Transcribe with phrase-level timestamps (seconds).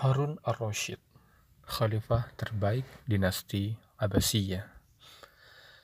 [0.00, 0.96] Harun ar-Rasyid,
[1.68, 4.64] khalifah terbaik dinasti Abbasiyah.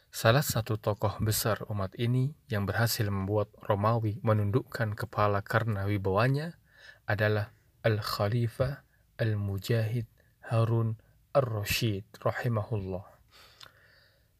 [0.08, 6.56] Salah satu tokoh besar umat ini yang berhasil membuat Romawi menundukkan kepala karena wibawanya
[7.04, 7.52] adalah
[7.84, 8.88] Al-Khalifah
[9.20, 10.08] Al-Mujahid
[10.48, 10.96] Harun
[11.36, 13.04] ar-Rasyid rahimahullah.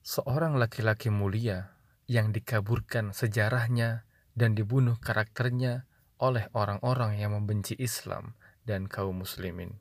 [0.01, 1.77] Seorang laki-laki mulia
[2.09, 5.85] yang dikaburkan sejarahnya dan dibunuh karakternya
[6.17, 8.33] oleh orang-orang yang membenci Islam
[8.67, 9.79] dan kaum muslimin.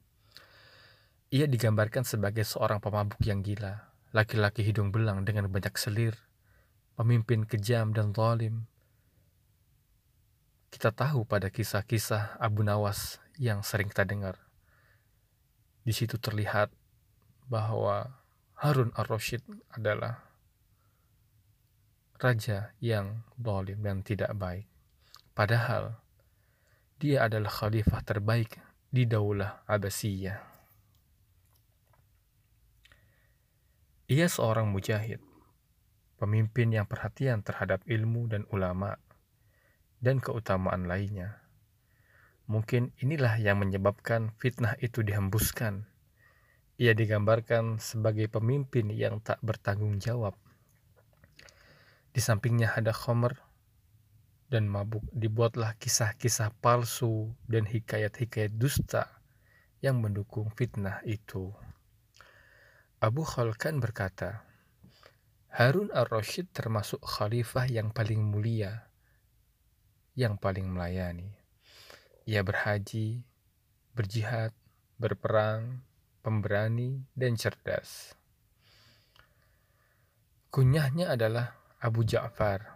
[1.34, 6.16] Ia digambarkan sebagai seorang pemabuk yang gila, laki-laki hidung belang dengan banyak selir,
[6.96, 8.70] pemimpin kejam dan zalim.
[10.70, 14.40] Kita tahu pada kisah-kisah Abu Nawas yang sering kita dengar.
[15.84, 16.72] Di situ terlihat
[17.50, 18.22] bahwa
[18.56, 19.44] Harun ar-Rasyid
[19.76, 20.24] adalah
[22.16, 24.70] raja yang zalim dan tidak baik.
[25.36, 26.00] Padahal
[26.96, 28.56] dia adalah khalifah terbaik
[28.96, 30.40] di Daulah Abbasiyah.
[34.08, 35.20] Ia seorang mujahid,
[36.16, 38.96] pemimpin yang perhatian terhadap ilmu dan ulama,
[40.00, 41.44] dan keutamaan lainnya.
[42.48, 45.92] Mungkin inilah yang menyebabkan fitnah itu dihembuskan.
[46.80, 50.40] Ia digambarkan sebagai pemimpin yang tak bertanggung jawab.
[52.16, 53.44] Di sampingnya ada Khomer
[54.56, 59.12] dan mabuk dibuatlah kisah-kisah palsu dan hikayat-hikayat dusta
[59.84, 61.52] yang mendukung fitnah itu.
[63.04, 64.48] Abu Khalkan berkata,
[65.52, 68.88] Harun ar-Rasyid termasuk khalifah yang paling mulia,
[70.16, 71.36] yang paling melayani.
[72.24, 73.28] Ia berhaji,
[73.92, 74.56] berjihad,
[74.96, 75.84] berperang,
[76.24, 78.16] pemberani, dan cerdas.
[80.48, 82.75] Kunyahnya adalah Abu Ja'far,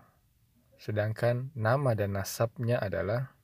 [0.79, 3.35] sedangkan nama dan nasabnya adalah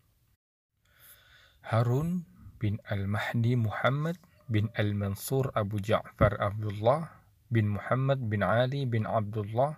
[1.68, 2.24] Harun
[2.64, 4.16] bin Al-Mahdi Muhammad
[4.48, 7.12] bin Al-Mansur Abu Ja'far Abdullah
[7.52, 9.76] bin Muhammad bin Ali bin Abdullah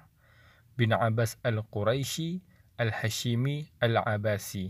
[0.78, 2.46] bin Abbas Al-Quraisy
[2.78, 4.70] Al-Hashimi Al-Abasi.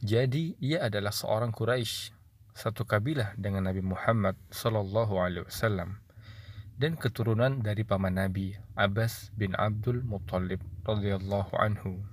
[0.00, 2.16] Jadi ia adalah seorang Quraisy,
[2.56, 6.00] satu kabilah dengan Nabi Muhammad sallallahu alaihi wasallam
[6.78, 12.06] dan keturunan dari paman Nabi Abbas bin Abdul Muttalib radhiyallahu anhu.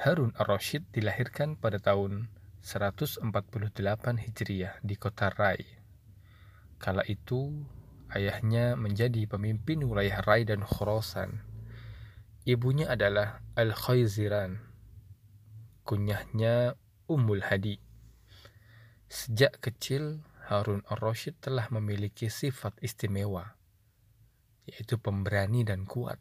[0.00, 2.32] Harun ar-Rasyid dilahirkan pada tahun
[2.64, 3.28] 148
[4.24, 5.60] Hijriah di kota Rai.
[6.80, 7.52] Kala itu
[8.08, 11.44] ayahnya menjadi pemimpin wilayah Rai dan Khurasan.
[12.48, 14.64] Ibunya adalah Al-Khayziran.
[15.84, 17.76] Kunyahnya Ummul Hadi.
[19.12, 23.56] Sejak kecil Harun ar-Rasyid telah memiliki sifat istimewa,
[24.68, 26.20] yaitu pemberani dan kuat.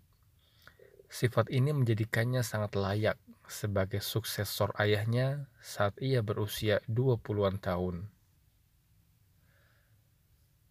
[1.11, 3.19] Sifat ini menjadikannya sangat layak
[3.51, 8.07] sebagai suksesor ayahnya saat ia berusia 20-an tahun.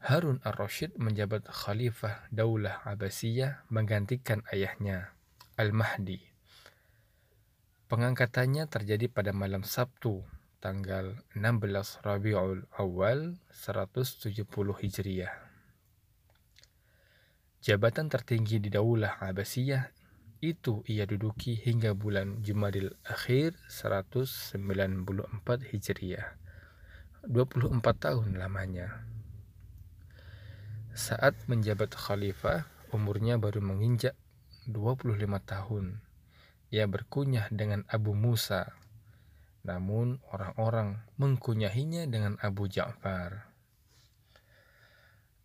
[0.02, 5.14] Harun ar-Rasyid menjabat khalifah Daulah Abbasiyah menggantikan ayahnya,
[5.60, 6.18] Al-Mahdi.
[7.86, 10.24] Pengangkatannya terjadi pada malam Sabtu
[10.62, 14.46] tanggal 16 Rabiul Awal 170
[14.78, 15.34] Hijriah.
[17.58, 19.90] Jabatan tertinggi di Daulah Abbasiyah
[20.38, 24.62] itu ia duduki hingga bulan Jumadil Akhir 194
[25.74, 26.38] Hijriah.
[27.26, 29.02] 24 tahun lamanya.
[30.94, 34.14] Saat menjabat khalifah, umurnya baru menginjak
[34.70, 35.98] 25 tahun.
[36.70, 38.78] Ia berkunyah dengan Abu Musa
[39.62, 43.46] namun orang-orang mengkunyahinya dengan Abu Ja'far.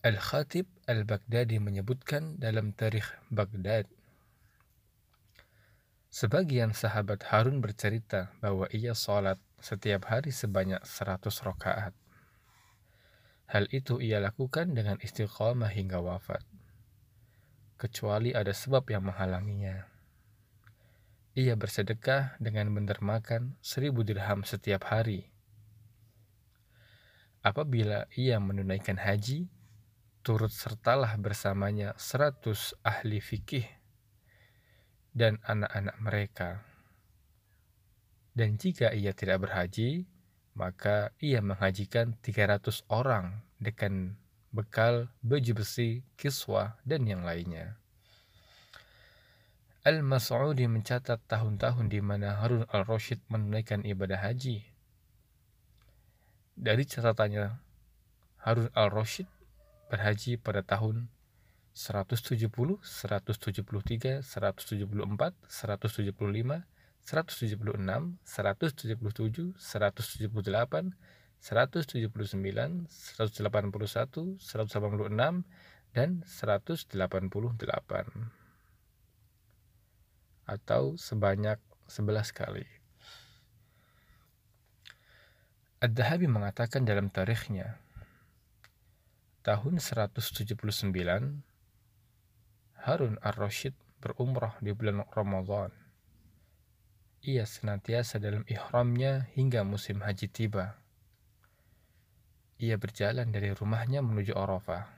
[0.05, 3.89] Al-Khatib Al-Baghdadi menyebutkan dalam tarikh Baghdad
[6.07, 11.93] Sebagian sahabat Harun bercerita bahwa ia sholat setiap hari sebanyak 100 rakaat.
[13.51, 16.41] Hal itu ia lakukan dengan istiqamah hingga wafat.
[17.77, 19.96] Kecuali ada sebab yang menghalanginya.
[21.37, 25.29] Ia bersedekah dengan mendermakan seribu dirham setiap hari.
[27.45, 29.45] Apabila ia menunaikan haji,
[30.25, 33.69] turut sertalah bersamanya seratus ahli fikih
[35.13, 36.49] dan anak-anak mereka.
[38.33, 40.09] Dan jika ia tidak berhaji,
[40.57, 44.17] maka ia menghajikan 300 orang dengan
[44.49, 47.77] bekal baju besi, kiswah, dan yang lainnya.
[49.87, 54.67] Al-Mas'udi mencatat tahun-tahun di mana Harun al-Rashid menunaikan ibadah haji.
[56.59, 57.55] Dari catatannya,
[58.43, 59.31] Harun al-Rashid
[59.87, 61.07] berhaji pada tahun
[61.71, 62.51] 170,
[62.83, 66.67] 173, 174, 175,
[67.07, 70.99] 176, 177, 178,
[71.39, 75.47] 179, 181, 186,
[75.95, 78.36] dan 188
[80.47, 81.59] atau sebanyak
[81.91, 82.65] 11 kali.
[85.83, 87.77] Ad-Dahabi mengatakan dalam tarikhnya,
[89.45, 90.89] tahun 179,
[92.81, 95.69] Harun ar-Rashid berumrah di bulan Ramadan.
[97.21, 100.79] Ia senantiasa dalam ihramnya hingga musim haji tiba
[102.57, 104.96] ia berjalan dari rumahnya menuju Arafah.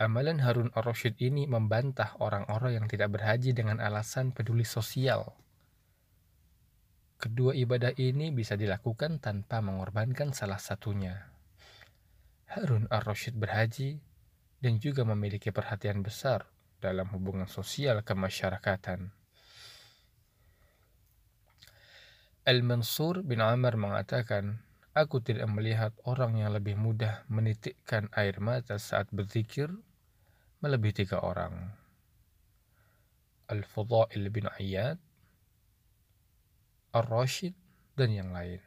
[0.00, 5.36] Amalan Harun ar-Rasyid ini membantah orang-orang yang tidak berhaji dengan alasan peduli sosial.
[7.20, 11.28] Kedua ibadah ini bisa dilakukan tanpa mengorbankan salah satunya.
[12.48, 14.00] Harun ar-Rasyid berhaji
[14.64, 16.48] dan juga memiliki perhatian besar
[16.80, 19.12] dalam hubungan sosial kemasyarakatan.
[22.48, 24.64] Al-Mansur bin Amr mengatakan,
[24.96, 29.68] Aku tidak melihat orang yang lebih mudah menitikkan air mata saat berzikir
[30.60, 31.72] melebihi tiga orang.
[33.50, 35.00] Al-Fudail bin Ayyad,
[36.94, 37.56] Ar-Rashid,
[37.98, 38.62] dan yang lain.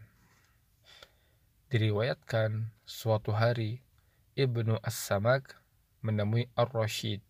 [1.72, 3.80] Diriwayatkan suatu hari
[4.36, 5.58] Ibnu As-Samak
[6.04, 7.24] menemui Ar-Rashid.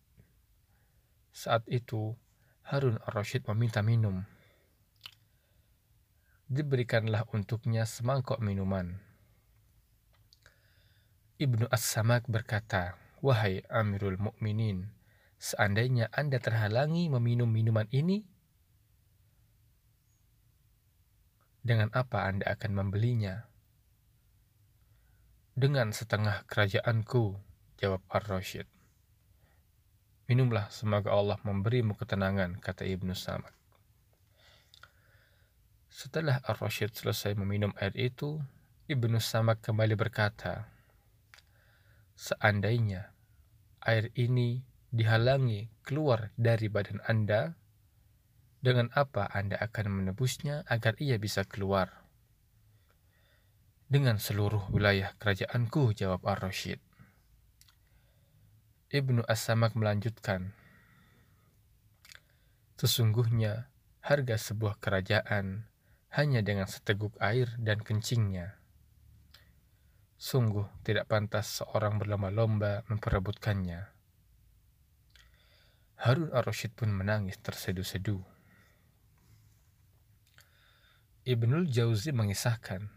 [1.30, 2.18] Saat itu
[2.66, 4.26] Harun Ar-Rashid meminta minum
[6.54, 9.00] diberikanlah untuknya semangkok minuman.
[11.40, 12.94] Ibnu As-Samak berkata,
[13.24, 14.92] Wahai Amirul Mukminin,
[15.40, 18.20] seandainya Anda terhalangi meminum minuman ini,
[21.64, 23.48] dengan apa Anda akan membelinya?
[25.56, 27.40] Dengan setengah kerajaanku,
[27.80, 28.68] jawab Ar-Rashid.
[30.28, 33.56] Minumlah, semoga Allah memberimu ketenangan, kata Ibnu Samak.
[35.88, 38.44] Setelah Ar-Rashid selesai meminum air itu,
[38.84, 40.68] Ibnu Samak kembali berkata,
[42.20, 43.13] Seandainya
[43.84, 47.54] air ini dihalangi keluar dari badan Anda,
[48.64, 52.04] dengan apa Anda akan menebusnya agar ia bisa keluar?
[53.84, 56.80] Dengan seluruh wilayah kerajaanku, jawab Ar-Rashid.
[58.88, 60.56] Ibnu As-Samak melanjutkan,
[62.74, 63.70] Sesungguhnya
[64.02, 65.70] harga sebuah kerajaan
[66.10, 68.58] hanya dengan seteguk air dan kencingnya.
[70.24, 73.92] Sungguh tidak pantas seorang berlomba-lomba memperebutkannya.
[76.00, 78.24] Harun ar-Rasyid pun menangis terseduh-seduh.
[81.28, 82.88] Ibnul Jauzi mengisahkan,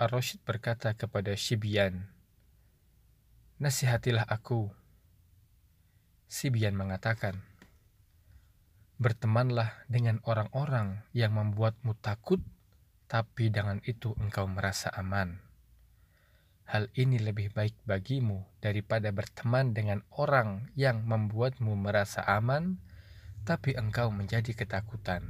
[0.00, 2.08] Ar-Rasyid berkata kepada Shibian,
[3.60, 4.72] Nasihatilah aku.
[6.32, 7.44] Sibian mengatakan,
[8.96, 12.40] Bertemanlah dengan orang-orang yang membuatmu takut,
[13.04, 15.43] tapi dengan itu engkau merasa aman.
[16.64, 22.80] Hal ini lebih baik bagimu daripada berteman dengan orang yang membuatmu merasa aman,
[23.44, 25.28] tapi engkau menjadi ketakutan.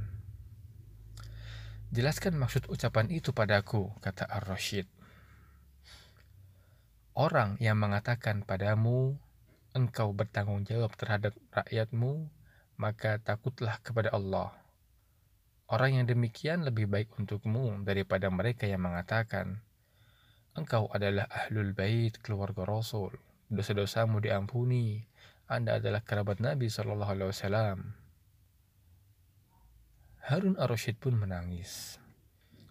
[1.91, 4.87] Jelaskan maksud ucapan itu padaku, kata Ar-Rashid.
[7.15, 9.19] Orang yang mengatakan padamu,
[9.75, 12.31] engkau bertanggung jawab terhadap rakyatmu,
[12.79, 14.55] maka takutlah kepada Allah.
[15.67, 19.64] Orang yang demikian lebih baik untukmu daripada mereka yang mengatakan,
[20.55, 23.11] Engkau adalah ahlul bait keluarga Rasul,
[23.51, 25.03] dosa-dosamu diampuni,
[25.51, 27.77] Anda adalah kerabat Nabi Shallallahu Alaihi Wasallam.
[30.31, 31.99] Harun ar-Rasyid pun menangis.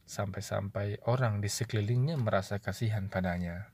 [0.09, 3.69] Sampai-sampai orang di sekelilingnya merasa kasihan padanya.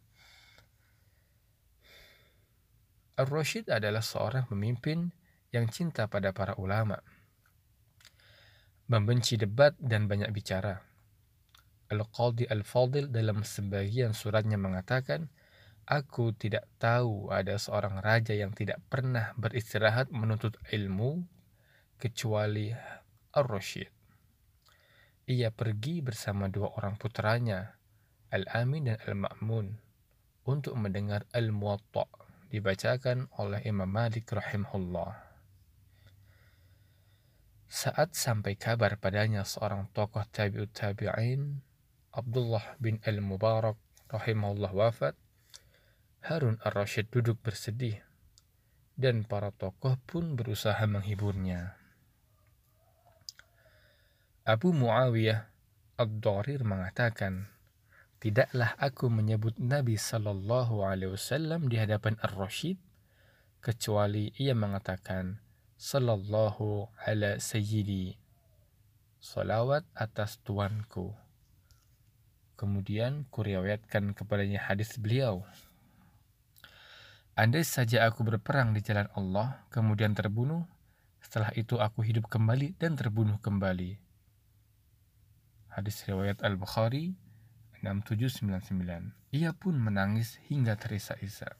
[3.14, 5.14] Ar-Rasyid adalah seorang pemimpin
[5.54, 6.98] yang cinta pada para ulama,
[8.90, 10.89] membenci debat dan banyak bicara.
[11.90, 15.26] Al-Qadhi Al-Fadil dalam sebagian suratnya mengatakan,
[15.90, 21.26] Aku tidak tahu ada seorang raja yang tidak pernah beristirahat menuntut ilmu
[21.98, 22.70] kecuali
[23.34, 23.90] Ar-Rashid.
[25.26, 27.74] Ia pergi bersama dua orang putranya,
[28.30, 29.74] Al-Amin dan Al-Ma'mun,
[30.46, 32.06] untuk mendengar Al-Muwatta
[32.54, 35.14] dibacakan oleh Imam Malik rahimahullah.
[37.70, 41.62] Saat sampai kabar padanya seorang tokoh tabi'ut tabi'in,
[42.10, 43.78] Abdullah bin Al-Mubarak
[44.10, 45.14] rahimahullah wafat,
[46.26, 48.02] Harun ar-Rasyid duduk bersedih,
[48.98, 51.78] dan para tokoh pun berusaha menghiburnya.
[54.42, 55.54] Abu Muawiyah
[56.02, 57.46] Ad-Dharir mengatakan,
[58.18, 62.76] Tidaklah aku menyebut Nabi Sallallahu Alaihi Wasallam di hadapan Ar-Rasyid,
[63.62, 65.38] kecuali ia mengatakan,
[65.78, 68.18] Sallallahu ala sayyidi
[69.22, 71.29] Salawat atas tuanku
[72.60, 75.40] kemudian kuriwayatkan kepadanya hadis beliau.
[77.32, 80.68] Andai saja aku berperang di jalan Allah, kemudian terbunuh,
[81.24, 83.96] setelah itu aku hidup kembali dan terbunuh kembali.
[85.72, 87.16] Hadis riwayat Al-Bukhari
[87.80, 89.32] 6799.
[89.32, 91.56] Ia pun menangis hingga terisak-isak.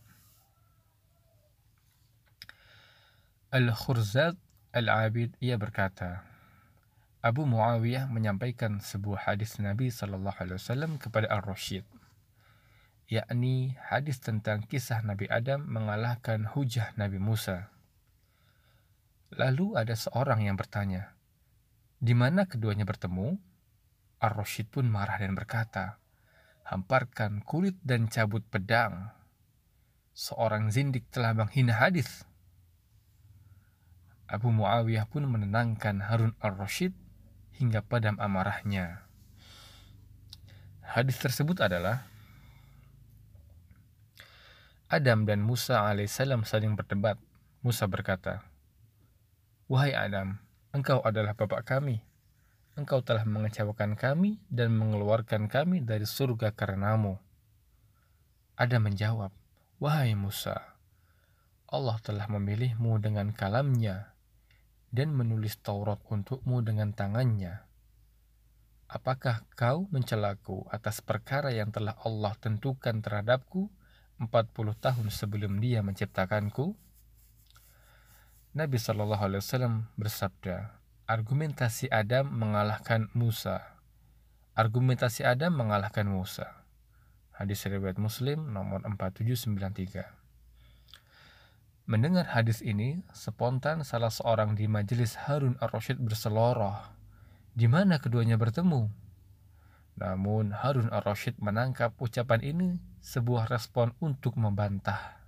[3.48, 4.36] Al-Khurzad
[4.76, 6.29] Al-Abid ia berkata,
[7.20, 11.84] Abu Muawiyah menyampaikan sebuah hadis Nabi Shallallahu Alaihi Wasallam kepada Ar-Rashid,
[13.12, 17.68] yakni hadis tentang kisah Nabi Adam mengalahkan hujah Nabi Musa.
[19.36, 21.12] Lalu ada seorang yang bertanya,
[22.00, 23.36] di mana keduanya bertemu?
[24.16, 26.00] Ar-Rashid pun marah dan berkata,
[26.64, 29.12] hamparkan kulit dan cabut pedang.
[30.16, 32.24] Seorang zindik telah menghina hadis
[34.30, 36.96] Abu Muawiyah pun menenangkan Harun al-Rashid
[37.60, 39.04] hingga padam amarahnya.
[40.80, 42.08] Hadis tersebut adalah
[44.88, 47.20] Adam dan Musa alaihissalam saling berdebat.
[47.60, 48.42] Musa berkata,
[49.70, 50.40] Wahai Adam,
[50.72, 52.02] engkau adalah bapak kami.
[52.74, 57.20] Engkau telah mengecewakan kami dan mengeluarkan kami dari surga karenamu.
[58.56, 59.30] Adam menjawab,
[59.78, 60.58] Wahai Musa,
[61.70, 64.10] Allah telah memilihmu dengan kalamnya
[64.90, 67.62] dan menulis Taurat untukmu dengan tangannya.
[68.90, 73.70] Apakah kau mencelaku atas perkara yang telah Allah tentukan terhadapku
[74.18, 74.26] 40
[74.82, 76.74] tahun sebelum dia menciptakanku?
[78.50, 80.74] Nabi Shallallahu Alaihi Wasallam bersabda,
[81.06, 83.78] argumentasi Adam mengalahkan Musa.
[84.58, 86.66] Argumentasi Adam mengalahkan Musa.
[87.30, 90.19] Hadis riwayat Muslim nomor 4793.
[91.90, 96.78] Mendengar hadis ini, spontan salah seorang di majelis Harun ar-Rasyid berseloroh.
[97.50, 98.86] Di mana keduanya bertemu?
[99.98, 102.68] Namun Harun ar-Rasyid menangkap ucapan ini
[103.02, 105.18] sebuah respon untuk membantah.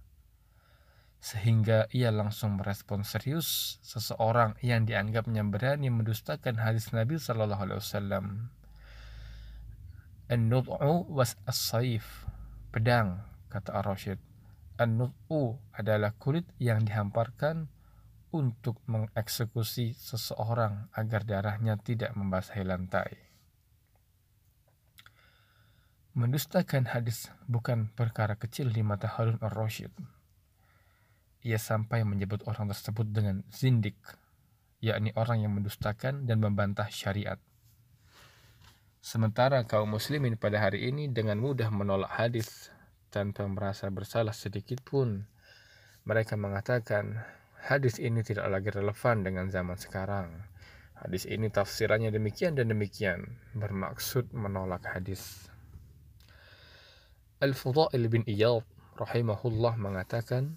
[1.19, 8.55] Sehingga ia langsung merespon serius seseorang yang dianggapnya berani mendustakan hadis Nabi Shallallahu Alaihi Wasallam.
[10.31, 12.23] An-nud'u was as-saif.
[12.71, 13.19] Pedang,
[13.51, 14.31] kata ar-Rasyid
[14.81, 17.69] An-nut'u adalah kulit yang dihamparkan
[18.33, 23.13] untuk mengeksekusi seseorang agar darahnya tidak membasahi lantai.
[26.17, 29.93] Mendustakan hadis bukan perkara kecil di mata Harun al-Rashid.
[31.45, 33.97] Ia sampai menyebut orang tersebut dengan zindik,
[34.81, 37.41] yakni orang yang mendustakan dan membantah syariat.
[39.03, 42.71] Sementara kaum muslimin pada hari ini dengan mudah menolak hadis
[43.13, 45.29] tanpa merasa bersalah sedikit pun.
[46.09, 47.21] Mereka mengatakan,
[47.69, 50.33] hadis ini tidak lagi relevan dengan zaman sekarang.
[50.97, 55.53] Hadis ini tafsirannya demikian dan demikian, bermaksud menolak hadis.
[57.45, 58.65] Al-Fudail bin Iyad
[58.97, 60.57] rahimahullah mengatakan,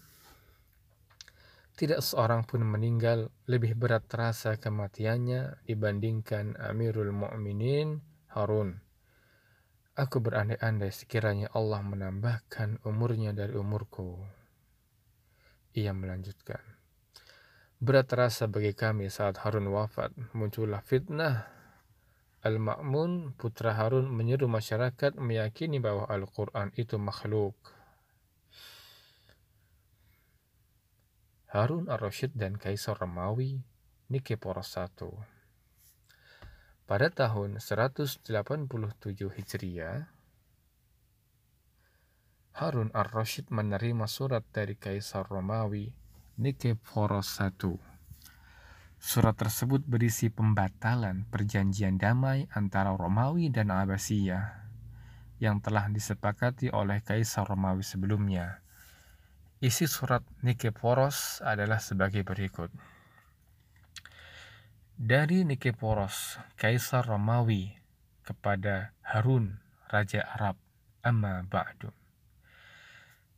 [1.76, 8.00] tidak seorang pun meninggal lebih berat terasa kematiannya dibandingkan Amirul Mu'minin
[8.32, 8.85] Harun
[9.96, 14.20] Aku berandai-andai sekiranya Allah menambahkan umurnya dari umurku.
[15.72, 16.60] Ia melanjutkan.
[17.80, 21.48] Berat terasa bagi kami saat Harun wafat, muncullah fitnah.
[22.44, 27.56] Al-Ma'mun, putra Harun, menyeru masyarakat meyakini bahwa Al-Quran itu makhluk.
[31.56, 33.64] Harun ar-Rasyid dan Kaisar Romawi,
[34.12, 35.35] Nike Poros I.
[36.86, 38.30] Pada tahun 187
[39.10, 40.06] Hijriah,
[42.54, 45.90] Harun ar-Rashid menerima surat dari Kaisar Romawi
[46.38, 47.50] Nikeforos I.
[49.02, 54.70] Surat tersebut berisi pembatalan perjanjian damai antara Romawi dan Abbasiyah
[55.42, 58.62] yang telah disepakati oleh Kaisar Romawi sebelumnya.
[59.58, 62.70] Isi surat Nikeforos adalah sebagai berikut
[64.96, 67.76] dari Nikeporos, Kaisar Romawi,
[68.24, 69.60] kepada Harun,
[69.92, 70.56] Raja Arab,
[71.04, 71.92] amma ba'du.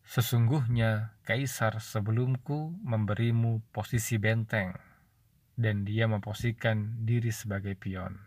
[0.05, 4.77] Sesungguhnya Kaisar sebelumku memberimu posisi benteng,
[5.57, 8.21] dan dia memposisikan diri sebagai pion.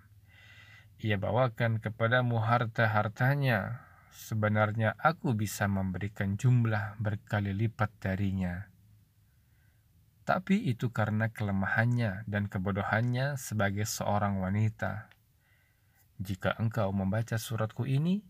[0.98, 8.69] Ia bawakan kepadamu harta-hartanya, sebenarnya aku bisa memberikan jumlah berkali lipat darinya
[10.30, 15.10] tapi itu karena kelemahannya dan kebodohannya sebagai seorang wanita.
[16.22, 18.22] Jika engkau membaca suratku ini,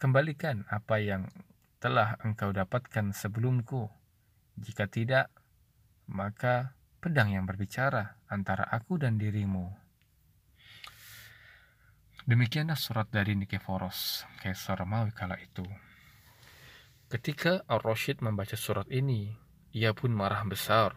[0.00, 1.28] kembalikan apa yang
[1.84, 3.92] telah engkau dapatkan sebelumku.
[4.56, 5.28] Jika tidak,
[6.08, 9.68] maka pedang yang berbicara antara aku dan dirimu.
[12.24, 15.68] Demikianlah surat dari Nikeforos, Kaisar Romawi kala itu.
[17.12, 20.94] Ketika Ar-Rashid membaca surat ini, ia pun marah besar.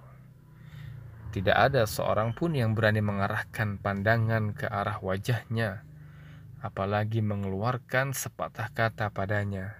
[1.33, 5.81] Tidak ada seorang pun yang berani mengarahkan pandangan ke arah wajahnya,
[6.61, 9.73] apalagi mengeluarkan sepatah kata padanya.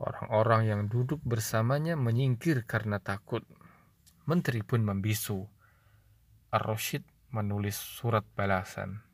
[0.00, 3.44] Orang-orang yang duduk bersamanya menyingkir karena takut.
[4.24, 5.44] Menteri pun membisu.
[6.50, 9.04] Ar-Rashid menulis surat balasan.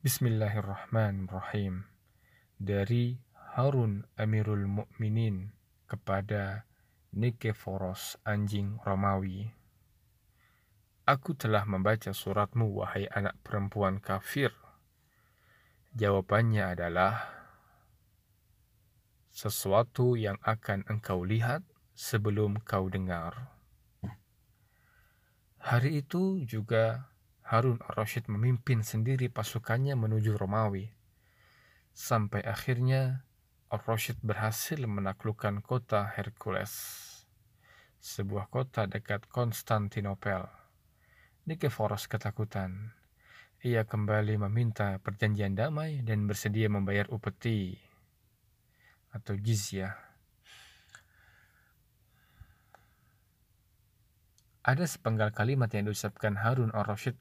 [0.00, 1.84] Bismillahirrahmanirrahim.
[2.56, 3.18] Dari
[3.52, 5.52] Harun Amirul Mukminin
[5.84, 6.64] kepada
[7.12, 9.52] Nikeforos anjing Romawi.
[11.04, 14.56] Aku telah membaca suratmu wahai anak perempuan kafir.
[15.92, 17.28] Jawabannya adalah
[19.28, 21.60] sesuatu yang akan engkau lihat
[21.92, 23.52] sebelum kau dengar.
[25.60, 27.12] Hari itu juga
[27.44, 30.88] Harun ar-Rasyid memimpin sendiri pasukannya menuju Romawi.
[31.92, 33.28] Sampai akhirnya
[33.72, 36.76] ar-Rasyid berhasil menaklukkan kota Hercules,
[38.04, 40.44] sebuah kota dekat Konstantinopel.
[41.48, 42.92] Nikeforos ketakutan.
[43.64, 47.80] Ia kembali meminta perjanjian damai dan bersedia membayar upeti
[49.16, 49.96] atau jizyah.
[54.68, 57.16] Ada sepenggal kalimat yang diucapkan Harun al-Rashid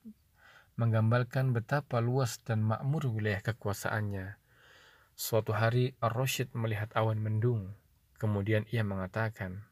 [0.75, 4.40] menggambarkan betapa luas dan makmur wilayah kekuasaannya.
[5.21, 7.77] Suatu hari Ar-Rashid melihat awan mendung,
[8.17, 9.69] kemudian ia mengatakan,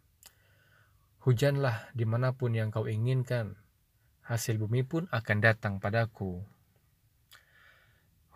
[1.25, 3.57] Hujanlah di mana pun yang kau inginkan,
[4.29, 6.45] hasil bumi pun akan datang padaku.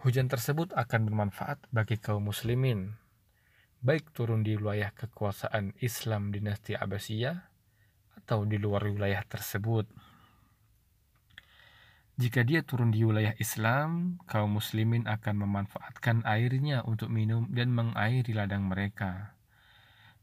[0.01, 2.98] Hujan tersebut akan bermanfaat bagi kaum muslimin,
[3.86, 7.38] baik turun di wilayah kekuasaan Islam dinasti Abbasiyah
[8.25, 9.86] atau di luar wilayah tersebut.
[12.24, 18.31] Jika dia turun di wilayah Islam, kaum muslimin akan memanfaatkan airnya untuk minum dan mengairi
[18.31, 19.36] ladang mereka.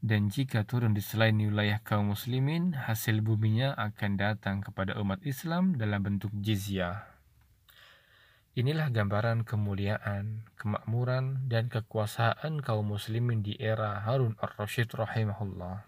[0.01, 5.77] Dan jika turun di selain wilayah kaum muslimin, hasil buminya akan datang kepada umat Islam
[5.77, 7.05] dalam bentuk jizyah.
[8.57, 15.85] Inilah gambaran kemuliaan, kemakmuran, dan kekuasaan kaum muslimin di era Harun ar-Rasyid rahimahullah.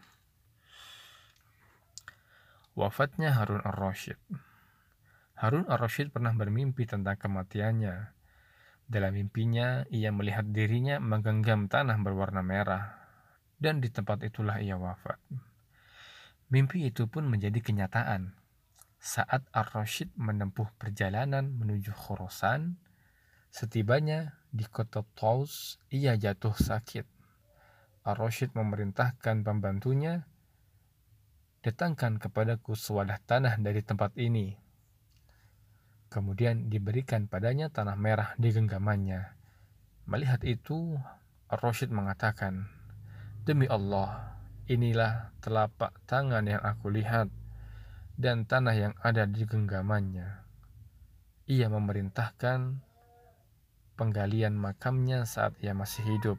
[2.77, 4.52] Wafatnya Harun ar-Rasyid.
[5.43, 8.15] Harun ar-Rasyid pernah bermimpi tentang kematiannya.
[8.87, 12.95] Dalam mimpinya, ia melihat dirinya menggenggam tanah berwarna merah,
[13.59, 15.19] dan di tempat itulah ia wafat.
[16.47, 18.39] Mimpi itu pun menjadi kenyataan.
[19.03, 22.79] Saat ar-Rasyid menempuh perjalanan menuju Khurasan,
[23.51, 27.03] setibanya di kota Taus, ia jatuh sakit.
[28.07, 30.23] Ar-Rasyid memerintahkan pembantunya
[31.67, 34.62] datangkan kepadaku sewadah tanah dari tempat ini.
[36.13, 39.33] Kemudian diberikan padanya tanah merah di genggamannya.
[40.05, 40.93] Melihat itu,
[41.49, 42.69] Ar-Rashid mengatakan,
[43.41, 44.37] Demi Allah,
[44.69, 47.33] inilah telapak tangan yang aku lihat
[48.13, 50.45] dan tanah yang ada di genggamannya.
[51.49, 52.77] Ia memerintahkan
[53.97, 56.37] penggalian makamnya saat ia masih hidup.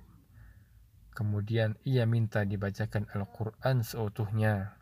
[1.19, 4.79] Kemudian ia minta dibacakan Al-Quran seutuhnya.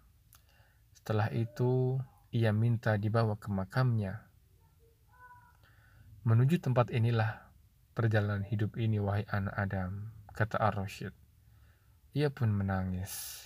[0.92, 1.96] Setelah itu,
[2.28, 4.31] ia minta dibawa ke makamnya.
[6.22, 7.50] Menuju tempat inilah
[7.98, 11.10] perjalanan hidup ini, wahai anak Adam, kata Ar-Rashid.
[12.14, 13.42] Ia pun menangis.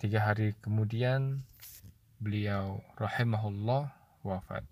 [0.00, 1.44] Tiga hari kemudian,
[2.16, 3.92] beliau rahimahullah
[4.24, 4.64] wafat.